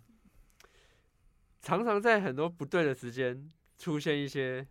[1.63, 4.67] 常常在很多不对的时间出现一些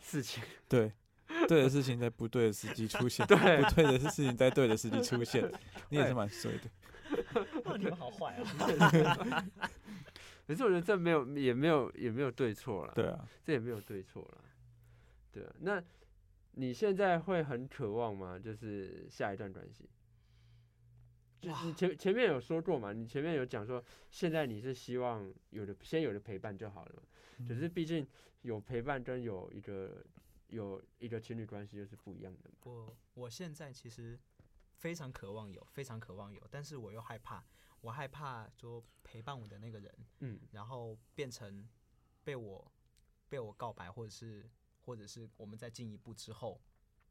[0.00, 0.42] 事情。
[0.68, 0.92] 对，
[1.46, 5.50] 对的事情在不对的时机出现，对不对的事情在对的时机出现，
[5.90, 6.70] 你也是蛮衰的。
[7.64, 9.46] 哦，你们好坏啊！
[10.46, 12.92] 可是我觉得这没有，也没有，也没有对错了。
[12.94, 14.44] 对啊，这也没有对错了。
[15.32, 15.82] 对啊，那
[16.58, 18.36] 你现在会很渴望吗？
[18.36, 19.88] 就是下一段关系？
[21.40, 27.02] 就是你前前面有说过嘛，你前面有讲说，现在你是希望有的先有的陪伴就好了嘛。
[27.46, 28.04] 可是嗯毕竟
[28.42, 30.04] 有陪伴跟有一个
[30.48, 32.56] 有一个情侣关系就是不一样的嘛。
[32.64, 34.18] 我我现在其实
[34.74, 37.44] 非常渴望有，非常渴望有，但是我又害怕，
[37.82, 41.68] 我害怕说陪伴我的那个人，嗯，然后变成
[42.24, 42.68] 被我
[43.28, 44.44] 被我告白，或者是
[44.88, 46.58] 或者是我们在进一步之后，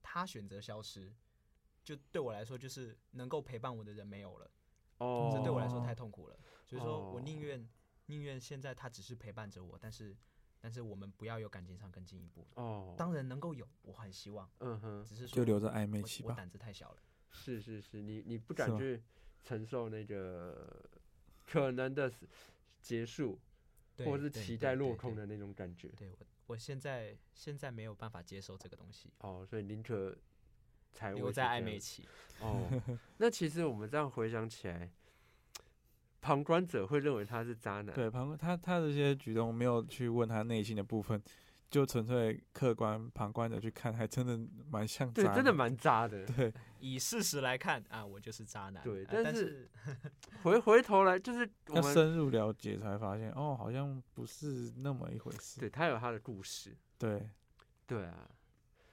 [0.02, 1.14] 他选择消失，
[1.84, 4.50] 就对我来说就是能够陪伴我的人没有了。
[4.98, 6.36] 哦，这对我来说哦太痛苦了。
[6.66, 7.70] 所以说我宁哦愿
[8.08, 10.18] 宁愿现在他只是陪伴着我，但是
[10.60, 12.48] 但是我们不要有感情上更进一步。
[12.56, 16.30] 哦，当然能够有，我很希望，嗯哼，只是说就留着暧昧期吧。
[16.30, 17.04] 我我胆子太小了。
[17.30, 19.04] 是是是，你你不敢去
[19.44, 20.84] 承受那个
[21.46, 22.12] 可能的
[22.82, 23.40] 结束，
[23.98, 25.90] 或者是期待落空的那种感觉。
[25.90, 30.16] 对我我现在现在没有办法接受这个东西，哦，所以宁可
[30.94, 32.04] 才留在暧昧期。
[32.40, 32.68] 哦，
[33.18, 34.90] 那其实我们这样回想起来，
[36.22, 37.94] 旁观者会认为他是渣男。
[37.94, 41.22] 对，旁观他他的这些举动没有去问他内心的部分，
[41.70, 46.26] 就纯粹客观旁观者去看，还真的蛮像对，真的蛮渣的。
[46.26, 48.82] 对， 以事实来看啊，我就是渣男。
[48.84, 49.70] 对啊但但是
[50.44, 55.60] 回回头来，就是我要们深入了解才发现，哦，好像不是那么一回事。
[55.60, 56.76] 对他有他的故事。
[56.98, 57.30] 对，
[57.86, 58.30] 对啊，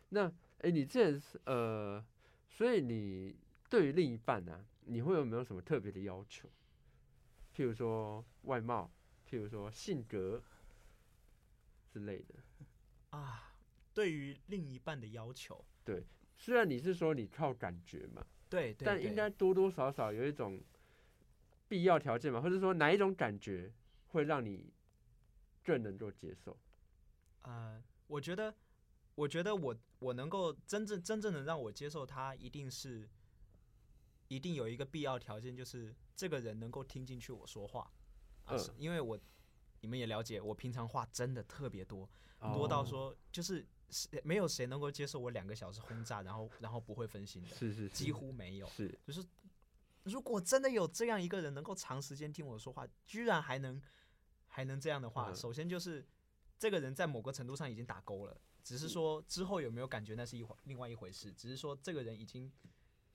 [0.09, 2.05] 那哎，你之前是呃，
[2.49, 3.37] 所以你
[3.69, 6.49] 对于另一半呢、你会有没有什么特别的要求？
[7.55, 8.91] 譬如说外貌，
[9.31, 10.43] 譬如说性格
[11.93, 12.35] 之类的。
[13.14, 13.55] 啊，
[13.92, 16.05] 对于另一半的要求，对
[16.37, 20.61] 虽然你是说你靠感觉嘛，对但应该多多少少有一种
[21.68, 23.72] 必要条件嘛，或者说哪一种感觉
[24.09, 24.72] 会让你
[25.62, 26.59] 更能够接受？
[27.42, 28.53] 呃，我觉得，
[29.14, 33.09] 我觉得我我能够真正真正的让我接受他，一定是
[34.27, 37.92] 一定有一个必要条件，就是这个人能够听进去我说话。
[38.46, 39.18] 啊，因为我
[39.85, 42.09] 你们也了解，我平常话真的特别多，
[42.40, 43.62] 多到哦说就是
[44.23, 48.66] 没有谁能够接受我两个小时轰炸，然后然后不会分心的，是是是几乎没有。
[48.70, 49.23] 是就是
[50.05, 53.79] 如果真的有这样一个人能够长时间听我说话，居然还能
[54.47, 56.03] 还能这样的话，嗯首先就是
[56.59, 62.51] 这个人在某个程度上已经打勾了，只是说之后有没有感觉那是一回另外一回事，只是说这个人已经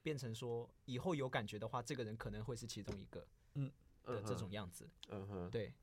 [0.04, 3.72] 变成说以后有感觉的话，这个人可能会是其中一个嗯
[4.04, 4.90] 的嗯这种样子。
[5.10, 5.74] 嗯哼，对，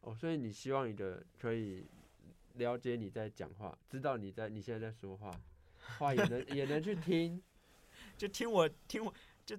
[0.00, 1.86] 哦，所以你希望你的可以
[2.54, 5.30] 了解你在讲话，知道你在你现在在说话，
[5.98, 7.42] 话也能也能去听，
[8.16, 9.12] 就听我听我
[9.44, 9.58] 就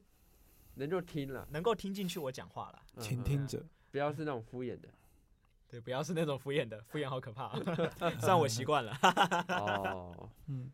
[0.76, 2.84] 能够听了，能够听进去我讲话了。
[3.02, 4.90] 倾听者，不要是那种敷衍的。
[5.70, 7.54] 对，不要是那种敷衍的，敷衍好可怕、
[8.20, 8.98] 虽然我习惯了。
[9.50, 10.72] 哦，嗯，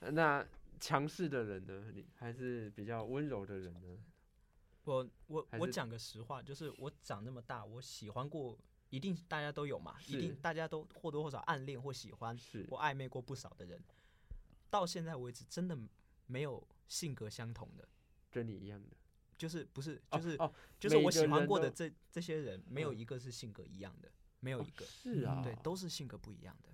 [0.00, 0.46] 那
[0.78, 1.90] 强势的人呢？
[1.94, 3.98] 你还是比较温柔的人呢？
[4.84, 8.58] 我我我讲个实话，就是我长那么大，我喜欢过，
[8.90, 12.36] 一定大家都有嘛，一定大家都或多或少暗恋或喜欢
[12.68, 13.82] 或暧昧过不少的人，
[14.70, 15.76] 到现在为止真的
[16.26, 17.88] 没有性格相同的，
[18.30, 18.96] 跟你一样的，
[19.36, 22.98] 就是不是哦就是、哦，就是我喜欢过的这这些人，没有嗯。
[22.98, 26.68] 一个是性格一样的，没有哦一个，是啊，对，都是性格不一样的。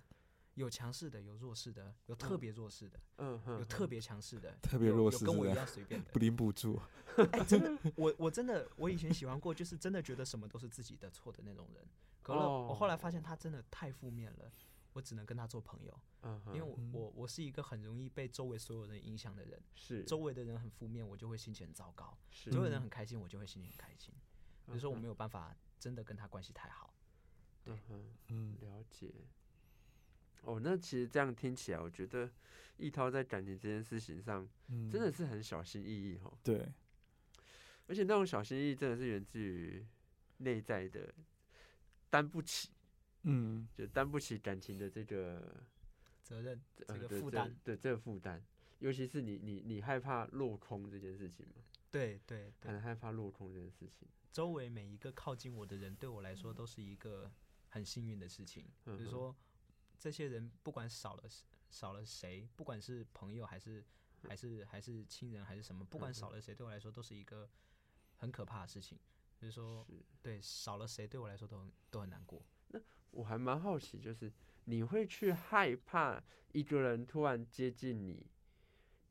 [0.55, 6.19] 有强势的，有弱势的，有特嗯别弱势的，嗯哼，有特别强势的，特别弱势跟我一样随便的 不。
[6.19, 6.79] 领补助，
[7.31, 11.85] 哎、真的，我我真的，我以前喜欢过，就是真的觉得什么都是自己的错的那种人。
[12.21, 14.51] 可了，我后来发现他真的太负面了，
[14.93, 19.61] 我只能跟他做朋友，嗯哼，因为我嗯我我是一个很容易被周围所有人影响的人。
[19.75, 24.13] 是周围的人很负面，我就会心情很糟糕；是周围的人嗯很开心，我就会心情很开心。
[24.67, 26.93] 有时候我没有办法真的跟他关系太好。
[27.63, 27.77] 对，
[28.27, 29.11] 嗯，了解。
[30.43, 32.29] 哦，那其实这样听起来，我觉得
[32.77, 36.71] 易涛在感情这件事情上嗯真的是很小心翼翼哦，对，
[37.87, 39.85] 而且那种小心翼翼真的是源自于
[40.37, 41.13] 内在的
[42.09, 42.69] 担不起，
[43.23, 45.63] 嗯，就担不起感情的这个
[46.21, 48.43] 责任呃这个负担，对这个负担，
[48.79, 57.31] 尤其是你你你害怕落空这件事情嘛，对对对，很害怕落空这件事情，周围每一个靠近我的人，对我来说都是一个
[57.69, 58.65] 很幸运的事情。
[58.85, 59.35] 嗯哼比如说，
[60.03, 61.23] 这些人不管少了
[61.69, 63.81] 少了谁，不管是朋友还是
[64.27, 67.49] 还是还是亲人还是什么，不管嗯少了谁，对我来说都是一个
[68.17, 68.99] 很可怕的事情。
[69.37, 72.41] 就是说，是对少了谁对我来说都很都很难过。
[72.67, 72.79] 那
[73.11, 74.29] 我还蛮好奇，就是
[74.65, 78.27] 你会去害怕一个人突然接近你，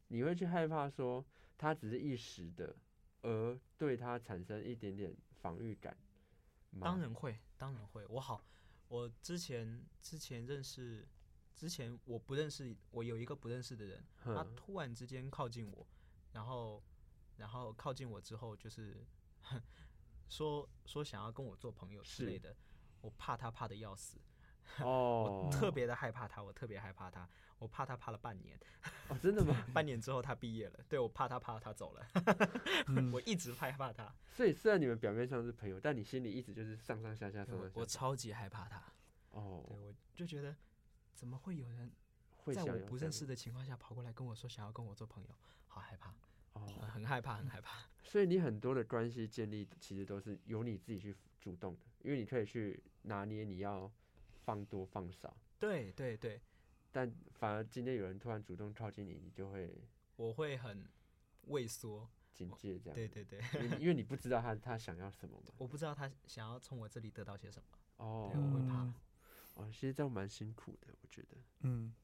[0.08, 1.24] 你会去害怕说
[1.56, 2.76] 他只是一时的，
[3.22, 5.96] 而对他产生一点点防御感
[6.70, 6.82] 吗？
[6.84, 8.04] 当然会，当然会。
[8.08, 8.44] 我好，
[8.92, 11.08] 我之前之前认识，
[11.56, 15.86] 之前我不认识，我有一个不认识的人，他，突然之间靠近我，
[16.32, 16.82] 然后
[17.38, 19.02] 然后靠近我之后，就是
[20.28, 22.54] 说说想要跟我做朋友之类的，
[23.00, 24.18] 我怕他怕的要死，
[24.80, 28.58] 哦我，特别的害怕他，我特别害怕他，我怕他怕了半年，
[29.08, 29.54] 哦，真的吗？
[29.74, 32.06] 半年之后他毕业了，对我怕他怕他走了，
[32.88, 37.80] 嗯我一直害怕他，所以虽然你们表面上是朋友，但你心里一直就是上上下下，上我上下下。
[37.80, 38.82] 我超级害怕他，
[39.30, 40.54] 哦，对我就觉得
[41.14, 41.90] 怎么会有人
[42.38, 45.28] 会在我不认识的情况下跑过来跟我说想要跟我做朋友，
[45.66, 46.14] 好害怕，
[46.54, 47.78] 哦，很害怕，很害怕。
[48.04, 53.90] 所以你很多的关系建立其实都是由你自己去主动的，因为你可以去拿捏你要
[54.44, 55.36] 放多放少。
[55.58, 56.40] 对对对，
[56.90, 59.82] 但反而今天有人突然主动靠近你，你就会
[60.16, 60.88] 我会很
[61.48, 62.08] 畏缩。
[62.34, 62.94] 警戒这样。
[62.94, 65.52] 对对对，因为因为你不知道他他想要什么嘛。
[65.58, 67.68] 我不知道他想要从我这里得到些什么。
[67.98, 68.94] 哦对，我会怕嗯
[69.54, 71.36] 哦，其实这样蛮辛苦的，我觉得。
[71.60, 71.94] 嗯，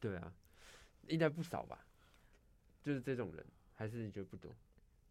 [0.00, 0.34] 对啊，
[1.08, 1.86] 应该不少吧？
[2.82, 4.56] 就是这种人，还是你觉得不多？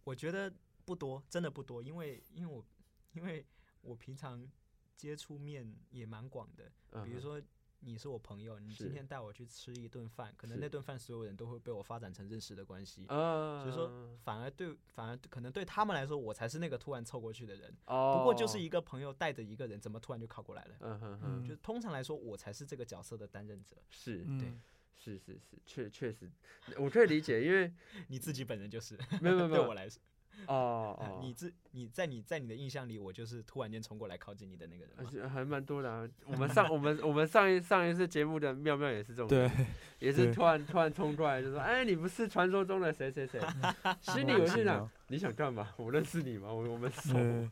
[0.03, 0.51] 我觉得
[0.83, 2.65] 不多，真的不多，因为因为我
[3.13, 3.45] 因为
[3.81, 4.49] 我平常
[4.97, 6.69] 接触面也蛮广的，
[7.05, 7.41] 比如说。
[7.81, 17.71] 你是我朋友，你今天带我去吃一顿饭，可能那顿饭所有人都会被我发展成认识的关系，啊，所以说反而对反而可能对他们来说，我才是那个突然凑过去的人。
[17.85, 20.75] 哦，不过就是一个朋友带着一个人，怎么突然就靠过来了？
[20.79, 23.77] 嗯哼嗯哼，就通常来说，我才是这个角色的担任者。
[23.91, 24.25] 是。
[24.39, 24.51] 对，
[24.95, 26.31] 是是是，确确实，
[26.79, 27.71] 我可以理解，因为
[28.09, 29.61] 你自己本人就是，没有没有没有。
[29.61, 30.01] 对我来说，
[30.45, 35.03] 哦 哦，你自你在你在你的印象里，我就是突然间冲过来靠近你的那个人吗。
[35.03, 36.07] 而且还蛮多的啊。
[36.25, 39.49] 我们上我们我们上一上一次节目的妙妙也是这种，对，，
[39.99, 43.39] 也是对突然突然冲过来就说，哎，你不是传说中的谁谁谁？
[44.01, 45.73] 心里我就想，你想干嘛？
[45.77, 46.53] 我认识你吗？
[46.53, 47.51] 我我们熟吗，嗯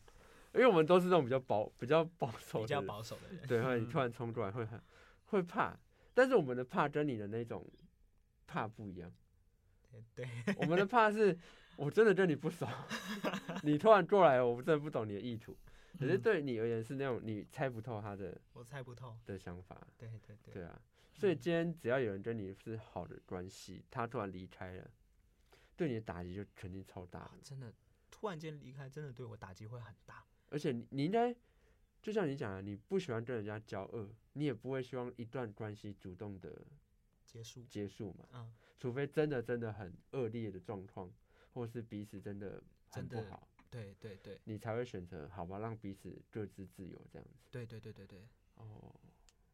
[0.54, 4.80] 因为我们都是那种比较保比较保守比较，保守的人，对，会嗯突然冲过来会很
[5.26, 5.78] 会怕，
[6.14, 7.66] 但是我们的怕跟你的那种
[8.48, 9.12] 怕不一样。
[10.14, 10.26] 对，
[10.58, 11.38] 我们的怕是，
[11.78, 12.68] 我真的跟你不熟，
[13.64, 15.56] 你突然过来，我真的不懂你的意图。
[15.98, 19.16] 可是嗯对你而言是那种你猜不透他的我猜不透。
[19.26, 20.82] 的想法，对对对，对啊。
[21.14, 24.90] 所以嗯今天只要有人跟你是好的关系，他突然离开了，
[25.78, 27.20] 对你的打击就肯定超大。
[27.20, 27.72] 啊真的，
[28.12, 30.26] 突突然间离开，真的对我打击会很大。
[30.50, 31.34] 而且你你应该，
[32.02, 36.62] 就像你讲的，你不喜欢跟人家交恶，你也不会希望一段关系主动的
[37.24, 41.10] 结束，结束嘛，嗯，除非真的真的很恶劣的状况，
[41.56, 47.34] 或是彼此真的很真的不好，对对对你才会选择好吧，让彼此各自自由这样子。
[47.50, 48.20] 对对对对对，
[48.56, 48.94] 哦，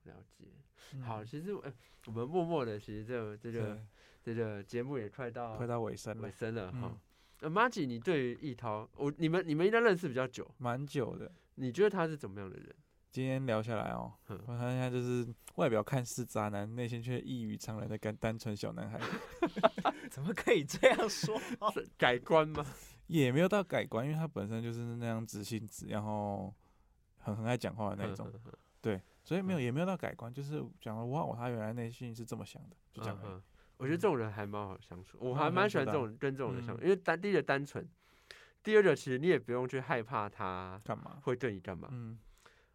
[0.05, 0.45] 了解。
[0.93, 1.71] 嗯好，其实呃，
[2.07, 3.79] 我们默默的，其实这个这个
[4.23, 6.99] 对这个节目也快到快到尾声了尾，声了哈嗯。
[7.41, 11.31] 呃，马吉，你对于易涛，我你们你们应该认识比较久，蛮久的。
[11.55, 12.75] 你觉得他是怎么样的人？
[13.11, 18.99] 今天聊下来哦，嗯我看一下，就是外表看似渣男，内心却异于常人的单单纯小男孩，
[20.11, 21.39] 怎么可以这样说？
[21.73, 22.65] 是改观吗？
[23.07, 26.53] 也没有到改观，因为他本身就是那样直性子，然后
[27.17, 28.31] 很很爱讲话的那种，
[28.81, 33.17] 对，所以没有也没有到改观，就是讲了哇，他原来内心是这么想的，就这样。
[33.23, 33.43] 嗯嗯
[33.77, 37.83] 我觉得这种人还蛮好相处，我还蛮喜欢这种跟这种人相处，嗯因为单第一个单纯，
[38.61, 41.17] 第二个其实你也不用去害怕他干嘛？
[41.23, 42.19] 会对你干嘛，嗯，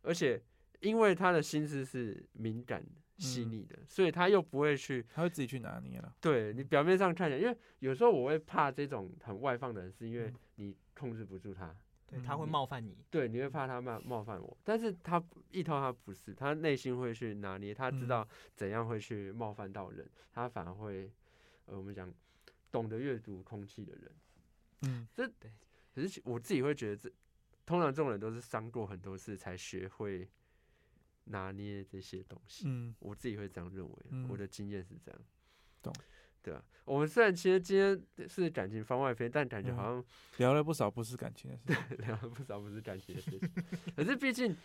[0.02, 0.42] 而且
[0.80, 2.84] 因为他的心思是敏感
[3.18, 3.50] 细嗯。
[3.52, 6.14] 腻的，所以他又不会去他会自己去拿捏了。
[6.20, 10.34] 对你表面上看起来，因为有时候我会怕这种很外放的人，是因为嗯。
[10.56, 11.74] 你控制不住他，
[12.06, 12.48] 对，他会嗯。
[12.48, 12.96] 冒犯你。
[13.10, 18.08] 对，你会怕他冒冒犯我，但是他一涛他不是，他内心会去拿捏，他知嗯。
[18.08, 21.10] 道怎样会去冒犯到人，他反而会，
[21.66, 22.12] 呃，我们讲
[22.70, 24.12] 懂得阅读空气的人。
[24.82, 25.26] 嗯，这
[25.94, 27.10] 可是我自己会觉得这，
[27.64, 30.28] 通常这种人都是伤过很多次才学会
[31.26, 32.64] 拿捏这些东西。
[32.66, 33.96] 嗯，我自己会这样认为，
[34.28, 35.20] 我嗯的经验是这样。
[35.82, 35.92] 懂。
[36.42, 40.04] 对吧，我们虽然其实今天是感情番外篇，但感觉好像
[40.36, 41.62] 聊了不少不是感情的事。
[41.66, 43.50] 对聊了不少不是感情的事情。
[43.96, 44.56] 可是毕竟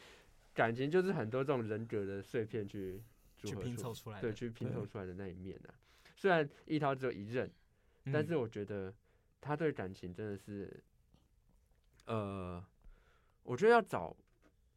[0.54, 3.02] 感情就是很多这种人格的碎片去
[3.40, 5.74] 组去拼凑出来的，去拼凑出来的那一面啊。
[6.16, 7.52] 虽然一涛只有一任，
[8.06, 8.94] 但嗯是我觉得
[9.40, 10.84] 他对感情真的是，
[12.06, 12.64] 呃，
[13.42, 14.16] 我觉得要找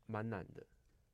[0.07, 0.67] 蛮难的。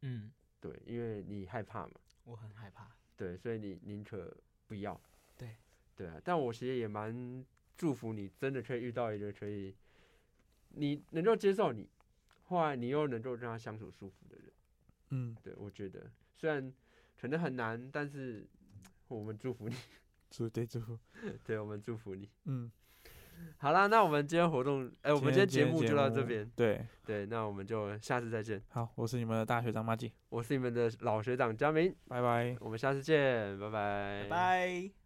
[0.02, 0.30] 嗯，
[0.60, 1.92] 对，因为你害怕嘛，
[2.24, 2.88] 我很害怕。
[3.16, 4.36] 对，所以你宁可
[4.66, 5.00] 不要。
[5.36, 5.56] 对，
[5.96, 7.44] 对啊，但我其实也蛮
[7.76, 9.74] 祝福你，真的可以遇到一个可以
[10.70, 11.88] 你能够接受你，
[12.44, 14.52] 后来你又能够让他相处舒服的人。
[15.10, 16.72] 嗯，对，我觉得虽然
[17.18, 18.46] 可能很难，但是
[19.08, 19.74] 我们祝福你，
[20.30, 20.98] 祝对祝福。
[21.44, 22.30] 对我们祝福你。
[22.44, 22.70] 嗯，
[23.58, 26.50] 好啦，那我们今天活动，哎、我们今天节目就到这边。
[26.56, 28.60] 对，对，那我们就下次再见。
[28.68, 32.56] 好，我是你们的大学长马季，我是你们的老学长佳明，拜拜。
[32.60, 34.99] 我们下次见，拜拜，拜拜。